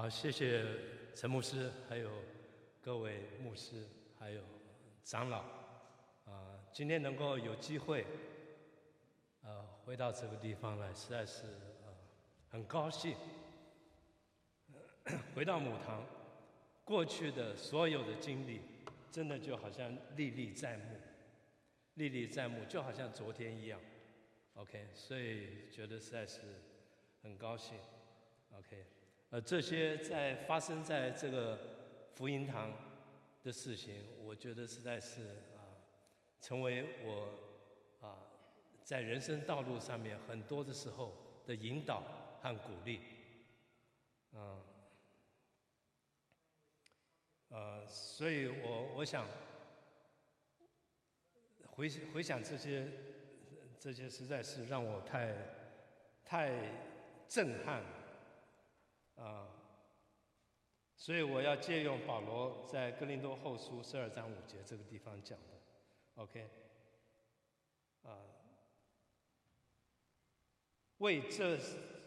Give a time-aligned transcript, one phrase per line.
[0.00, 0.64] 好，谢谢
[1.12, 2.08] 陈牧师，还有
[2.80, 3.84] 各位牧师，
[4.16, 4.40] 还有
[5.02, 5.40] 长老。
[6.24, 8.06] 啊，今天能够有机会，
[9.42, 11.46] 呃，回到这个地方来，实在是
[11.84, 11.92] 呃
[12.48, 13.16] 很高兴。
[15.34, 16.06] 回到母堂，
[16.84, 18.60] 过去的所有的经历，
[19.10, 20.96] 真的就好像历历在目，
[21.94, 23.80] 历历在目，就好像昨天一样。
[24.54, 26.42] OK，所以觉得实在是
[27.20, 27.76] 很高兴。
[28.56, 28.86] OK，
[29.30, 31.58] 呃，这些在发生在这个
[32.14, 32.72] 福音堂
[33.42, 35.60] 的事情，我觉得实在是啊，
[36.40, 37.28] 成为我
[38.00, 38.16] 啊
[38.82, 41.12] 在人生道路上面很多的时候
[41.46, 42.02] 的引导
[42.40, 43.00] 和鼓励。
[44.32, 44.62] 嗯。
[47.50, 49.26] 呃，所以我我想
[51.66, 52.86] 回回想这些
[53.78, 55.34] 这些，实在是让我太
[56.24, 56.52] 太
[57.26, 57.82] 震撼
[59.18, 59.48] 啊！
[60.96, 66.48] 所以我要借用保罗在哥林多后书十二章五节这个地方讲的，OK，
[68.02, 68.18] 啊，
[70.98, 71.56] 为这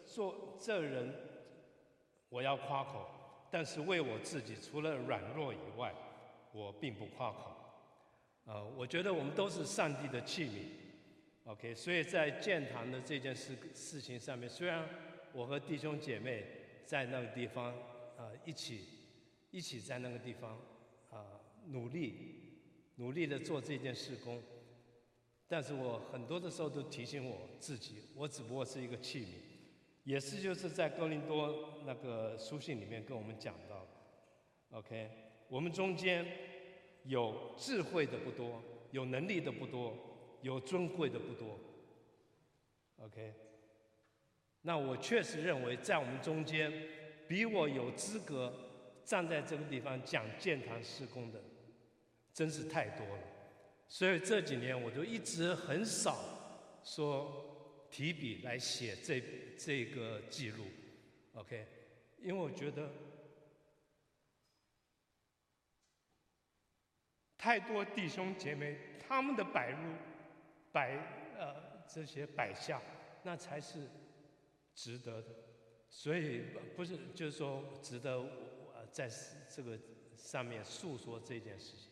[0.06, 1.14] 做这人，
[2.28, 3.08] 我要夸口。
[3.50, 5.94] 但是为我自己，除了软弱以外，
[6.52, 7.50] 我并不夸口。
[8.46, 11.50] 啊，我觉得我们都是上帝的器皿。
[11.50, 14.88] OK，所以在建堂的这件事事情上面，虽然
[15.32, 16.46] 我和弟兄姐妹
[16.86, 17.72] 在那个地方
[18.16, 18.84] 啊一起
[19.50, 20.58] 一起在那个地方
[21.10, 22.14] 啊努力
[22.96, 24.42] 努力的做这件事工，
[25.48, 29.28] 但是我很多的时候都提醒我自己，我只不过是一个器皿。
[30.04, 33.86] 也是就是在哥林多那个书信里面跟我们讲到
[34.70, 35.08] ，OK，
[35.48, 36.26] 我们中间
[37.04, 38.60] 有智慧的不多，
[38.90, 39.96] 有能力的不多，
[40.40, 41.56] 有尊贵的不多
[42.96, 43.32] ，OK，
[44.62, 46.72] 那我确实认为在我们中间，
[47.28, 48.52] 比我有资格
[49.04, 51.40] 站在这个地方讲建堂施工的，
[52.32, 53.22] 真是太多了，
[53.88, 56.16] 所以这几年我就一直很少
[56.82, 57.48] 说。
[57.94, 59.22] 提笔来写这
[59.54, 60.64] 这个记录
[61.34, 61.66] ，OK，
[62.22, 62.90] 因为我觉得
[67.36, 69.92] 太多弟兄姐妹他们的摆入
[70.72, 70.96] 摆
[71.36, 71.54] 呃
[71.86, 72.80] 这些摆下，
[73.22, 73.90] 那才是
[74.74, 75.22] 值得。
[75.22, 75.28] 的，
[75.88, 76.42] 所以
[76.74, 78.28] 不是就是说值得我
[78.90, 79.08] 在
[79.54, 79.78] 这个
[80.16, 81.90] 上面诉说这件事情，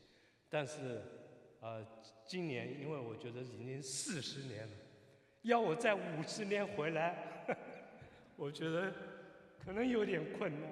[0.49, 1.03] 但是
[1.61, 1.87] 呃
[2.27, 4.73] 今年因为我觉得已经四十年了。
[5.43, 7.47] 要我在五十年回来，
[8.37, 8.93] 我觉得
[9.59, 10.71] 可能有点困难，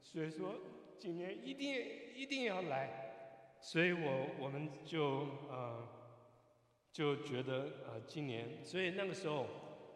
[0.00, 0.56] 所以说
[0.98, 1.84] 今年一定
[2.14, 5.88] 一定要来，所以我我们就呃
[6.92, 9.46] 就觉得呃今年，所以那个时候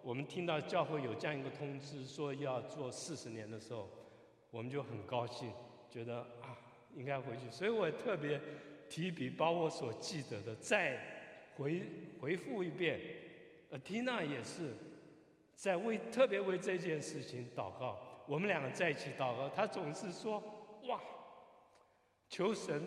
[0.08, 3.86] 我们听到教会有这样一个通知说要做四十年的时候，
[4.50, 5.52] 我们就很高兴，
[5.90, 6.56] 觉得啊
[6.94, 8.40] 应该回去，所以我特别
[8.88, 10.98] 提笔把我所记得的再
[11.58, 11.82] 回
[12.18, 12.98] 回复一遍。
[13.68, 14.72] 呃，缇娜也是
[15.54, 17.98] 在为特别为这件事情祷告。
[18.26, 20.42] 我们两个在一起祷告，她总是说
[20.88, 20.98] ：“哇，
[22.30, 22.82] 求神，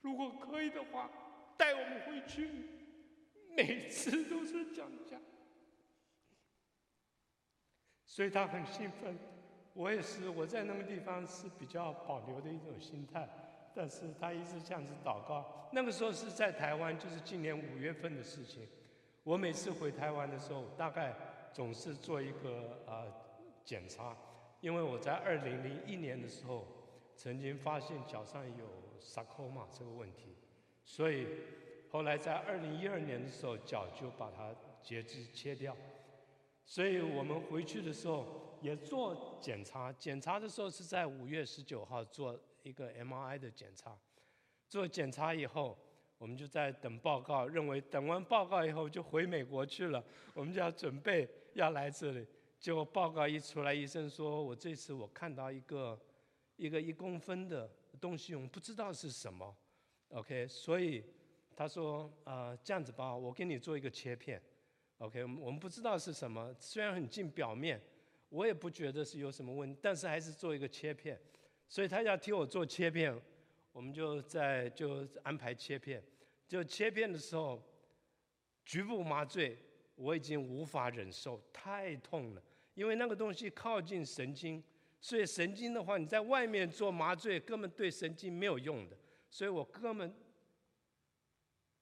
[0.00, 1.10] 如果可以的话，
[1.58, 2.48] 带我们回去。”
[3.56, 5.18] 每次都是讲价，
[8.04, 9.18] 所以他很兴奋。
[9.72, 13.28] 我也是，我在那个地方是比较保留的一种心态。
[13.74, 15.68] 但是他一直这样子祷告。
[15.70, 18.66] 那个时候是在台湾，就是今年五月份的事情。
[19.22, 21.14] 我每次回台湾的时候，大概
[21.52, 23.12] 总是做一个呃
[23.64, 24.16] 检查，
[24.62, 26.66] 因为我在二零零一年的时候
[27.14, 28.66] 曾经发现脚上有
[28.98, 30.34] sarcoma 这个问题，
[30.82, 31.26] 所以
[31.90, 35.76] 后来在二零一二年的时候脚就把它截肢切掉。
[36.64, 42.38] 所以我们回去的时候也做检查，检查的时候是在五月十九号做。
[42.62, 43.96] 一个 MRI 的检查，
[44.68, 45.78] 做检查以后，
[46.18, 50.04] 我们就在等报告，认为等完报告以后就回美国去了。
[50.34, 52.26] 我们就要准备要来这里，
[52.58, 55.96] 结果报告一出来，医生说我这次我看到一个
[56.56, 57.70] 一个一公分的
[58.00, 59.56] 东西，我们不知道是什么。
[60.08, 61.04] OK，所以
[61.56, 64.40] 他说啊这样子吧，我给你做一个切片。
[64.98, 67.80] OK，我们不知道是什么，虽然很近表面，
[68.28, 71.18] 我也不觉得是有什么问题，但是还是做一个切片。
[71.68, 73.18] 所以他要替我做切片，
[73.72, 76.02] 我们就在就安排切片。
[76.46, 77.60] 就切片的时候，
[78.64, 79.58] 局部麻醉
[79.96, 82.42] 我已经无法忍受，太痛了。
[82.74, 84.62] 因为那个东西靠近神经，
[85.00, 88.96] 所以神经的话，你在外面做麻醉根本对神经没有用的。
[89.28, 90.14] 所以我根本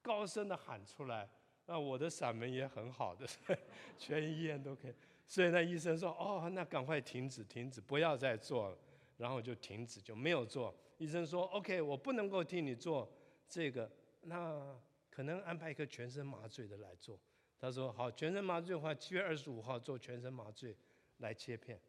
[0.05, 1.27] 高声的喊出来，
[1.65, 3.27] 那我的嗓门也很好的，
[3.97, 4.95] 全医院都可以。
[5.27, 8.79] 所以那医生说：“哦，那赶快停止，停止，不要再做了。”
[9.17, 10.75] 然后就停止，就没有做。
[10.99, 13.11] 医生说：“OK，我不能够替你做
[13.49, 13.91] 这个，
[14.21, 14.79] 那
[15.09, 17.19] 可能安排一个全身麻醉的来做。”
[17.59, 20.77] 他说：“好，全身麻醉的话，七月二十五号做全身麻醉
[21.19, 21.81] 来切片。”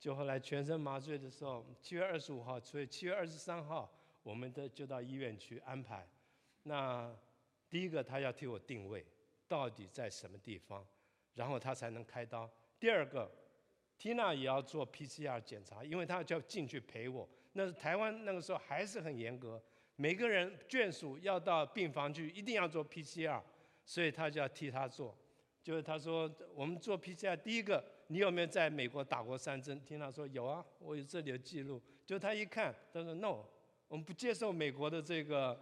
[0.00, 3.92] 就后来全身麻醉的时候，七月二十五号，所以七月二十三号，
[4.22, 6.08] 我们的就到医院去安排。
[6.62, 7.14] 那
[7.70, 9.06] 第一个他要替我定位，
[9.48, 10.84] 到底在什么地方，
[11.34, 12.50] 然后他才能开刀。
[12.78, 13.30] 第二个
[13.98, 17.28] ，Tina 也要做 PCR 检查，因为他就要进去陪我。
[17.52, 19.62] 那台湾那个时候还是很严格，
[19.96, 23.40] 每个人眷属要到病房去，一定要做 PCR，
[23.84, 25.16] 所以他就要替他做。
[25.62, 29.80] 就是他说我们做 PCR，第一个你有没有在美国打过三针？
[29.84, 31.80] 缇娜说有啊，我有这里的记录。
[32.06, 33.44] 就他一看，他说 No，
[33.86, 35.60] 我们不接受美国的这个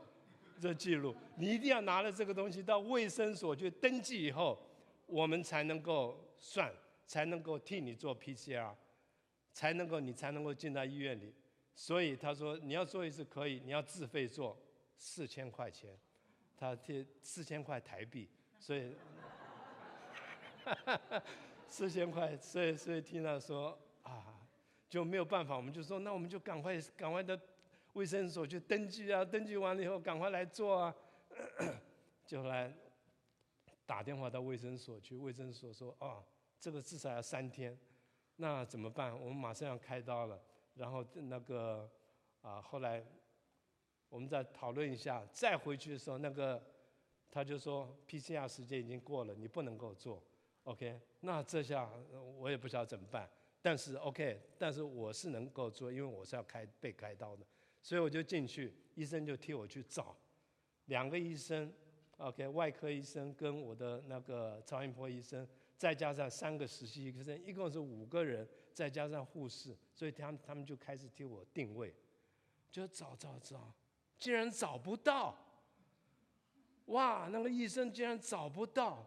[0.60, 4.58] 这记录，你一定要拿了这个东西到卫生所去登记以后，
[5.06, 6.72] 我们才能够算。
[7.10, 8.70] 才能够替你做 PCR，
[9.50, 11.34] 才能够你才能够进到医院里。
[11.75, 14.55] 所以他说你要做一次可以，你要自费做
[14.99, 15.88] 四千块钱，
[16.55, 18.28] 他贴四千块台币，
[18.58, 18.94] 所以
[21.66, 24.46] 四千块，所以所以听他说啊
[24.90, 27.40] 就没有办法，我们就说那我们就赶快赶快的
[27.99, 30.95] 卫生所去登记啊，登记完了以后赶快来做啊，
[32.25, 32.73] 就来
[33.85, 36.25] 打电话到卫生所去，卫生所说啊。
[36.61, 37.77] 这个至少要三天，
[38.37, 39.12] 那怎么办？
[39.12, 40.41] 我们马上要开刀了。
[40.75, 41.91] 然后那个
[42.41, 43.05] 啊，后来
[44.09, 46.62] 我们再讨论一下，再回去的时候，那个
[47.31, 50.23] 他就说 PCR 时间已经过了，你不能够做。
[50.65, 51.91] OK，那这下
[52.39, 53.29] 我也不知道怎么办。
[53.62, 57.47] 但是 OK，但是我是能够做，因为我是要开被开刀的，
[57.88, 60.14] 所以我就进去，医生就替我去找
[60.88, 61.73] 两个医生
[62.19, 65.49] ，OK，外科医生跟我的那个超音波医生。
[65.79, 71.94] 再加上三个实习医生，一共是五个人，再加上护士，所以他他们就开始替我定位，
[72.70, 73.73] 就找找找，
[74.19, 75.35] 竟然找不到，
[76.88, 77.31] 哇！
[77.32, 79.02] 那个医生竟然找不到，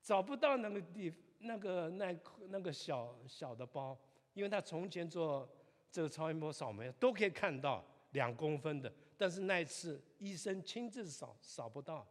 [0.00, 2.16] 找不到那个地那个那
[2.48, 3.98] 那个小小的包，
[4.34, 5.48] 因为他从前做
[5.90, 7.84] 这个超音波扫描都可以看到
[8.14, 12.04] 两公分的，但是那一次医生亲自扫扫不到，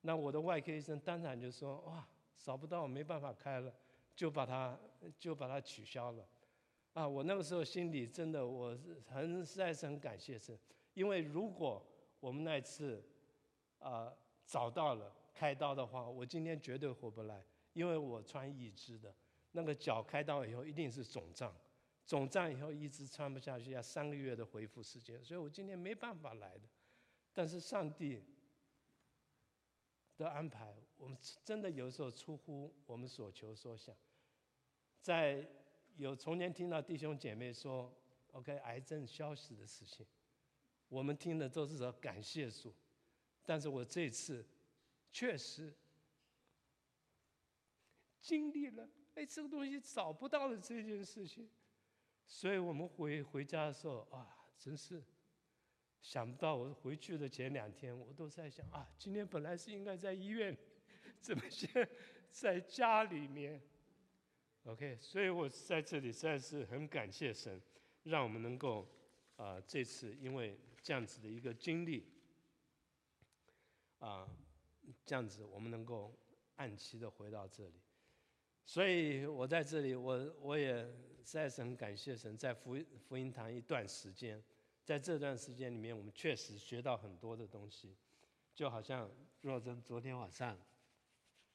[0.00, 2.06] 那我的外科医生当场就说哇。
[2.38, 3.74] 扫不到，没办法开了，
[4.14, 4.78] 就把它
[5.18, 6.24] 就把它取消了，
[6.92, 7.08] 啊！
[7.08, 10.56] 我那个时候心里真的，我是很实在是很感谢神，
[10.94, 11.84] 因为如果
[12.20, 13.02] 我们那一次
[13.80, 14.12] 啊
[14.44, 17.42] 找到了开刀的话，我今天绝对回不来，
[17.72, 19.12] 因为我穿义肢的，
[19.50, 21.52] 那个脚开刀以后一定是肿胀，
[22.06, 26.68] 肿胀以后一直穿不下去，要三个月的恢复时间，所以我今天没办法来的，
[27.34, 28.22] 但是上帝。
[30.18, 33.94] 的安排，我们真的有时候出乎我们所求所想。
[35.02, 35.46] 在
[35.98, 37.94] 有从前听到弟兄姐妹说
[38.32, 40.06] ，OK，癌症消失的事情，
[40.88, 42.74] 我们听的都是说感谢主。
[43.44, 44.42] 但是我这次
[45.12, 45.70] 确实
[48.22, 51.46] 经历了，哎，这个东西找不到的这件事情，
[52.26, 54.26] 所以我们回回家的时候啊，
[54.58, 55.02] 真是。
[56.02, 60.56] 想不到我回去的前两天，我都在想啊，今天本来是应该在医院，
[61.20, 61.88] 怎么现在
[62.30, 63.60] 在家里面
[64.62, 67.60] ？OK，所以我在这里实在是很感谢神，
[68.04, 68.86] 让我们能够
[69.34, 72.06] 啊这次因为这样子的一个经历，
[73.98, 74.28] 啊
[75.04, 76.16] 这样子我们能够
[76.54, 77.80] 按期的回到这里，
[78.64, 80.88] 所以我在这里我我也
[81.26, 84.40] 实在是很感谢神，在福福音堂一段时间。
[84.84, 87.96] 在这段时间里面，我们确实学到很多的东西，
[88.54, 90.56] 就好像若真昨天晚上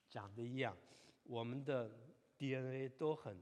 [0.10, 0.78] 讲的一样，
[1.24, 1.90] 我们的
[2.38, 3.40] DNA 都很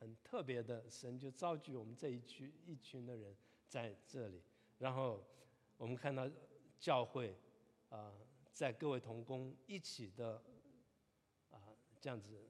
[0.00, 3.36] 很特别的，神就召集我们这一群一群的人
[3.68, 4.42] 在这里，
[4.78, 5.24] 然后
[5.76, 6.28] 我们看到
[6.80, 7.38] 教会
[7.90, 8.12] 啊，
[8.52, 10.42] 在各位同工一起的
[11.50, 11.62] 啊
[12.00, 12.49] 这样子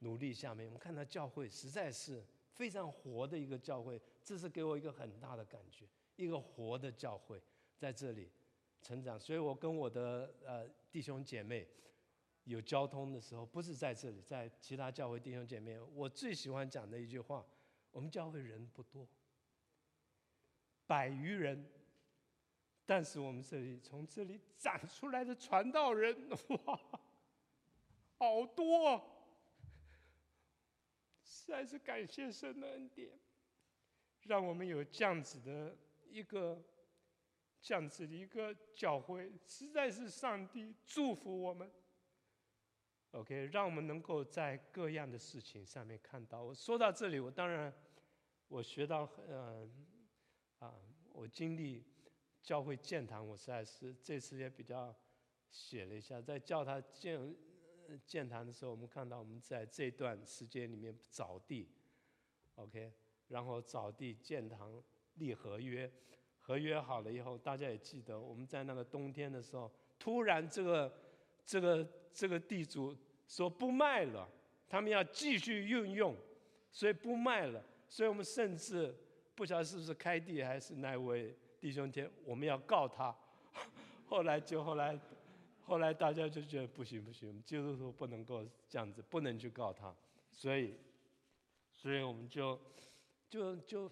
[0.00, 2.22] 努力下面，我们看到教会实在是。
[2.52, 5.86] 非常活的一个教会，这是给我一个很大的感觉。
[6.16, 7.42] 一个活的教会
[7.74, 8.30] 在这里
[8.82, 11.66] 成长，所以我跟我的呃弟兄姐妹
[12.44, 17.42] 有交通的时候，不是在这里，在其他教会弟兄姐妹，我最喜欢讲的一句话：
[17.92, 19.08] 我们教会人不多，
[20.86, 21.64] 百余人，
[22.84, 26.28] 但是我们这里从这里长出来的传道人，
[26.66, 26.78] 哇，
[28.18, 29.09] 好多。
[31.50, 33.10] 实在是感谢神的恩典，
[34.22, 35.76] 让我们有这样子的
[36.08, 36.62] 一个
[37.60, 41.68] 这样子的一个教会，实在是上帝祝福我们。
[43.10, 46.40] OK，让我们能够在各样的事情上面看到。
[46.40, 47.74] 我说到这里，我当然
[48.46, 49.68] 我学到，呃，
[50.60, 50.72] 啊，
[51.12, 51.84] 我经历
[52.40, 54.94] 教会建堂，我实在是这次也比较
[55.50, 57.20] 写了一下，在教他建
[57.98, 61.68] 建堂的时候，我们看到我们在这段时间里面找地
[62.56, 62.92] ，OK，
[63.28, 64.82] 然后找地建堂
[65.14, 65.90] 立合约。
[66.42, 70.92] 合约好了以后，大家也记得，我们在那个冬天的时候，突然这个
[71.44, 72.96] 这个这个地主
[73.28, 74.28] 说不卖了，
[74.68, 76.16] 他们要继续运用，
[76.72, 77.62] 所以不卖了。
[77.88, 78.92] 所以我们甚至
[79.34, 83.14] 不晓得是不是开地还是那位弟兄天，我们要告他。
[84.08, 84.98] 后来就后来
[85.70, 89.94] 后来大家就觉得不行不行，就是说不能够这样子，不能去告他。
[90.32, 90.74] 所以
[91.70, 92.58] 所以我们就
[93.28, 93.88] 就就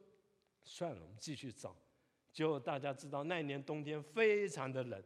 [0.65, 1.77] 算了，我们继续找。
[2.33, 5.01] 就大家知道，那一年冬天非常的冷，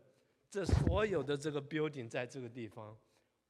[0.49, 2.97] 这所有的这个 building 在这个地方，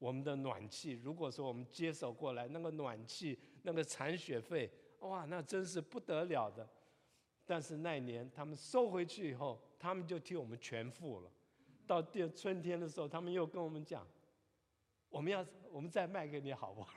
[0.00, 6.68] 我们的暖气，如果说我们接手过来，那个暖气那个残雪费，哇，那真是不得了的。
[7.46, 11.30] 但是那一年他们收回去以后，他们就替我们全付了。
[11.86, 14.06] 到第春天的时候，他们又跟我们讲，
[15.08, 16.94] 我们要我们再卖给你好不好？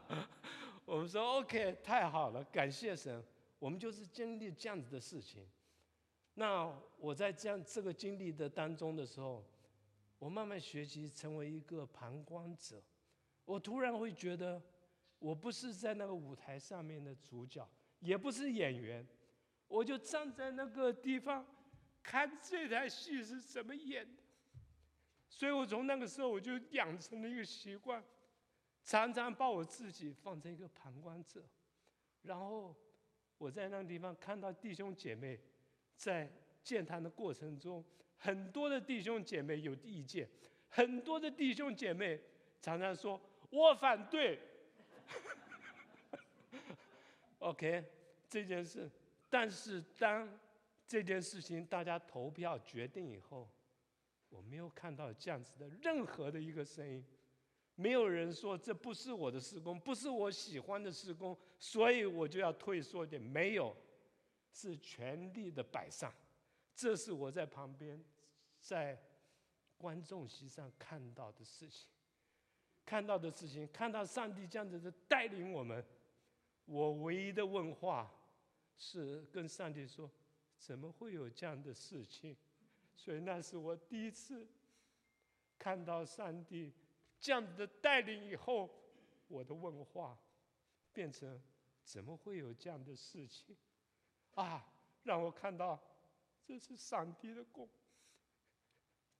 [0.84, 3.22] 我们说 OK，太好了，感谢神。
[3.58, 5.46] 我们就是经历这样子的事情。
[6.34, 9.44] 那我在这样这个经历的当中的时候，
[10.18, 12.82] 我慢慢学习成为一个旁观者。
[13.44, 14.62] 我突然会觉得，
[15.18, 17.68] 我不是在那个舞台上面的主角，
[17.98, 19.06] 也不是演员，
[19.68, 21.44] 我就站在那个地方
[22.02, 24.22] 看这台戏是怎么演的。
[25.28, 28.02] 所以我从那个时候我就养成了一个习惯，
[28.84, 31.42] 常常把我自己放在一个旁观者，
[32.22, 32.76] 然后
[33.38, 35.40] 我在那个地方看到弟兄姐妹。
[35.96, 37.84] 在建堂的过程中，
[38.16, 40.26] 很多的弟兄姐妹有意见，
[40.70, 42.18] 很多的弟兄姐妹
[42.58, 43.20] 常常说
[43.52, 44.40] ：“我反对。
[47.40, 47.84] ”OK，
[48.30, 48.90] 这件事，
[49.28, 50.26] 但是当
[50.90, 53.48] 这件事情大家投票决定以后，
[54.28, 57.06] 我没有看到这样子的任何的一个声音，
[57.76, 63.72] 没有人说这不是我的施工，不是我喜欢的施工，所以我就要退缩一点，没有。
[64.52, 66.12] 是全力的摆上，
[66.74, 68.04] 这是我在旁边，
[68.58, 69.00] 在
[69.78, 71.86] 观众席上看到的事情，
[72.84, 75.86] 看到的事情，看到上帝这样子的带领我们。
[76.64, 78.12] 我唯一的问话
[78.76, 80.10] 是跟上帝说：
[80.60, 82.36] 怎么会有这样的事情？
[82.94, 84.46] 所以那是我第一次
[85.58, 86.70] 看到上帝
[87.18, 88.70] 这样的带领以后，
[89.26, 90.16] 我的问话
[90.92, 91.40] 变成：
[91.82, 93.56] 怎么会有这样的事情？
[94.34, 94.70] 啊，
[95.02, 95.80] 让我看到，
[96.44, 97.66] 这是上帝的功，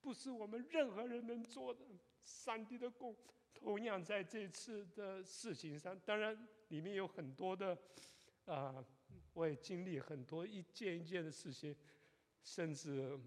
[0.02, 1.84] 不是我们任何人能做的。
[2.22, 3.16] 上帝的功，
[3.54, 7.76] 同样在这次的事情上，当然里面有很多的，
[8.52, 8.84] 啊，
[9.32, 11.74] 我也经历很多一件一件的事情，
[12.42, 13.18] 甚至，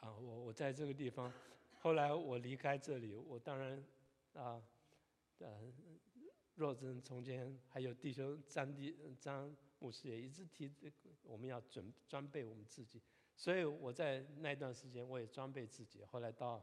[0.00, 1.32] 啊，我我在这个地方，
[1.78, 3.84] 后来我离开这里，我当然，
[4.34, 4.62] 啊，
[5.38, 5.72] 呃，
[6.56, 9.54] 若真从前还有弟兄张弟张。
[9.80, 13.00] 牧师也一直提这个，我们要准装备我们自己，
[13.36, 16.02] 所以我在那段时间我也装备自己。
[16.02, 16.60] 后来到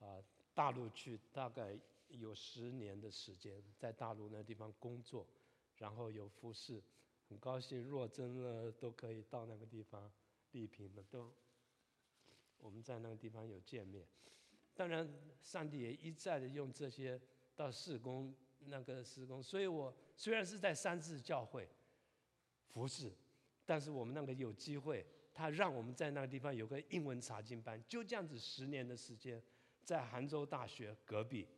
[0.00, 0.20] 啊
[0.52, 1.78] 大陆去，大概
[2.08, 5.24] 有十年的时间，在大陆那地方工作，
[5.80, 6.80] 然后有服侍，
[7.28, 10.08] 很高兴若真呢都可以到那个地方，
[10.52, 11.32] 丽萍的都，
[12.60, 14.06] 我们在那个地方有见面。
[14.74, 17.20] 当然，上帝也一再的用这些
[17.56, 18.32] 到施工
[18.66, 21.68] 那个施工，所以我虽然是在三字教会。
[22.72, 23.12] 服饰，
[23.66, 29.42] 但是我们那个有机会，他让我们在那个地方有个英文查经班，就这样子十年的时间，
[29.82, 31.48] 在杭州大学隔壁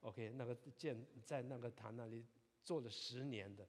[0.00, 2.24] ，OK，那个建在那个堂那里
[2.64, 3.66] 做了十年的，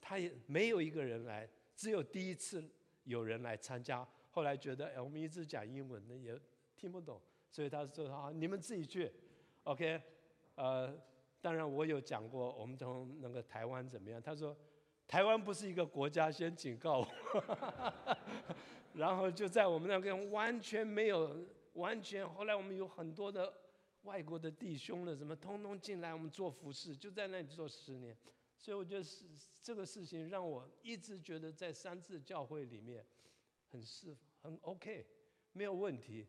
[0.00, 2.62] 他也没有一个人来，只有第一次
[3.04, 6.38] 有人来参加，后来觉得哎，我们一直讲英文的也
[6.76, 7.20] 听不懂，
[7.50, 9.12] 所以他说啊，你们自己去
[9.64, 10.00] ，OK，
[10.54, 10.94] 呃，
[11.40, 14.56] 当然我有讲过我们从那个台湾怎么样，他说。
[15.08, 17.08] 台湾不是一个国家，先警告我。
[18.94, 21.36] 然后就在我们那边完全没有，
[21.74, 22.26] 完全。
[22.26, 23.52] 后来我们有很多的
[24.02, 28.16] 外国的弟兄了，什么通通进来，我们做服饰，就在那里做十年。
[28.56, 29.24] 所以我觉得是
[29.62, 33.04] 这个事情让我一直觉得在三次教会里面
[33.70, 35.06] 很适很 OK，
[35.52, 36.26] 没有问题。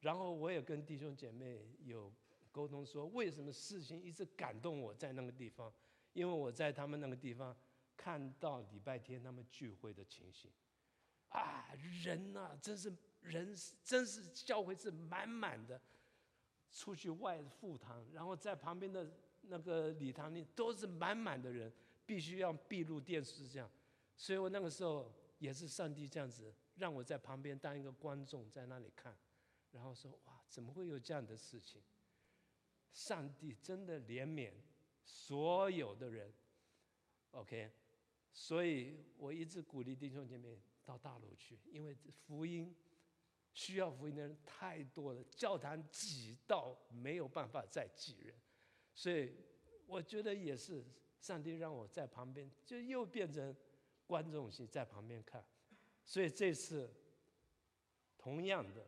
[0.00, 2.12] 然后我也跟弟兄姐妹有
[2.50, 5.72] 沟通说，为什么事情一直感动我在那个地方？
[6.12, 7.56] 因为我在他们那个地方。
[7.98, 10.50] 看到礼拜天他们聚会的情形，
[11.30, 11.66] 啊，
[12.04, 15.80] 人呐，真是人，真是教会是满满的，
[16.76, 19.10] 出去外副堂，然后在旁边的
[19.48, 21.72] 那个礼堂里都是满满的人，
[22.04, 23.70] 必须要闭路电视这样。
[24.14, 29.16] 所以我那个时候也是上帝这样子让我在旁边当一个观众在那里看，
[29.72, 31.80] 然后说哇，怎么会有这样的事情？
[32.92, 34.52] 上帝真的怜悯
[35.02, 36.30] 所有的人
[37.30, 37.70] ，OK。
[38.32, 42.76] 所以我一直鼓励弟兄姐妹到大陆去，因为福音
[43.56, 48.34] 需要福音的人太多了，教堂挤到没有办法再挤人，
[48.94, 49.34] 所以
[49.86, 50.84] 我觉得也是
[51.18, 53.56] 上帝让我在旁边，就又变成
[54.06, 55.42] 观众席在旁边看。
[56.04, 56.92] 所以这次
[58.18, 58.86] 同样的，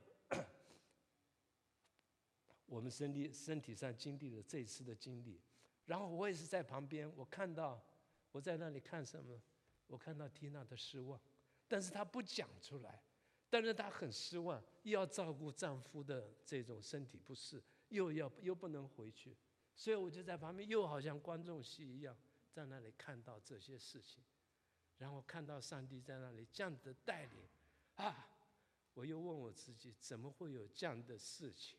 [2.67, 5.41] 我们身体身体上经历了这次的经历，
[5.87, 7.83] 然后我也是在旁边，我看到。
[8.31, 9.41] 我在那里看什么？
[9.87, 11.19] 我看到缇娜的失望，
[11.67, 13.03] 但是她不讲出来，
[13.51, 19.37] 但是她很失望，又要照顾丈夫的这种身体不适，又要又不能回去，
[19.75, 22.17] 所以我就在旁边，又好像观众席一样，
[22.51, 24.23] 在那里看到这些事情，
[24.99, 27.49] 然后看到上帝在那里这样的带领，
[27.95, 28.29] 啊，
[28.95, 31.79] 我又问我自己，怎么会有这样的事情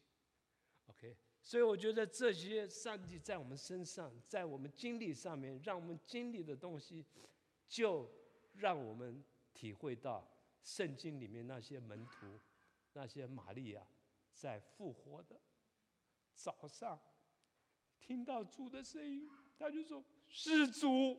[0.87, 1.17] ？OK。
[1.41, 7.05] 所以我觉得这些上帝在我们身上，在我们经历上面，让我们经历的东西，
[7.65, 8.11] 就
[8.55, 9.23] 让我们
[9.53, 10.29] 体会到
[10.63, 12.39] 圣经里面那些门徒，
[12.93, 13.85] 那些玛利亚，
[14.33, 15.39] 在复活的
[16.33, 16.99] 早上，
[17.99, 21.17] 听到主的声音，他就说：“是主。”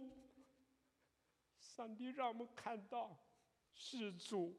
[1.59, 3.17] 上帝让我们看到
[3.73, 4.59] 是主。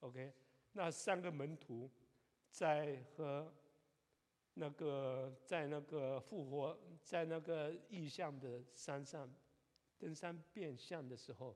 [0.00, 0.32] OK，
[0.72, 1.90] 那三个门徒
[2.50, 3.52] 在和。
[4.58, 9.30] 那个在那个复活，在那个异象的山上
[9.98, 11.54] 登山变相的时候，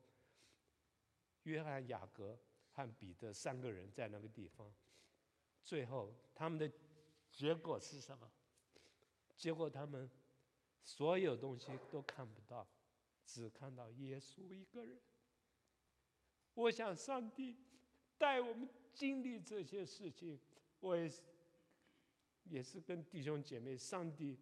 [1.44, 2.38] 约翰、雅各
[2.72, 4.72] 和彼得三个人在那个地方，
[5.62, 6.70] 最后他们的
[7.30, 8.30] 结果是什么？
[9.36, 10.10] 结果他们
[10.82, 12.66] 所有东西都看不到，
[13.24, 15.00] 只看到耶稣一个人。
[16.54, 17.56] 我想上帝
[18.18, 20.38] 带我们经历这些事情，
[20.80, 21.22] 我也是。
[22.44, 24.36] 也是跟弟兄姐妹，上帝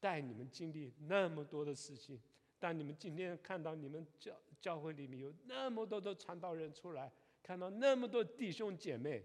[0.00, 2.18] 带你们经历那么多的事情。
[2.64, 9.22] 当你们今天看到你们教教会里面有那么多的传道人出来，看到那么多弟兄姐妹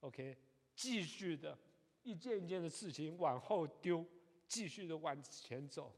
[0.00, 0.34] ，OK，
[0.74, 1.58] 继续的
[2.04, 4.02] 一件一件的事情往后丢，
[4.48, 5.94] 继续的往前走，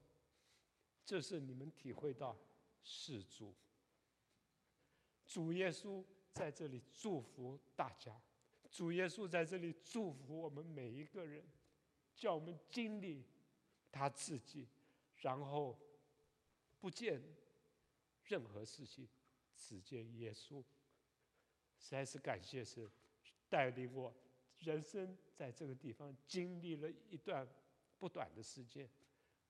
[1.05, 2.37] 这是你们体会到
[2.83, 3.55] 是主，
[5.25, 6.03] 主耶稣
[6.33, 8.21] 在这里祝福大家。
[8.73, 11.45] 主耶稣在这里祝福我们每一个人，
[12.17, 13.25] 叫我们经历
[13.93, 14.67] 他自己，
[15.21, 15.79] 然后
[16.79, 17.23] 不见
[18.25, 19.09] 任何事情，
[19.57, 20.63] 只见耶稣。
[21.79, 22.91] 实在是感谢神
[23.49, 24.15] 带领我
[24.59, 27.47] 人生在这个地方经历了一段
[27.99, 28.89] 不短的时间，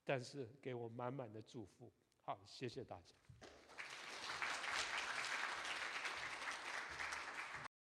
[0.05, 1.93] 但是给我满满的祝福。
[2.25, 3.26] 好，谢谢大家。